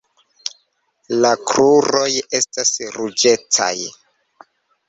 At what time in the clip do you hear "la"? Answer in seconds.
1.25-1.33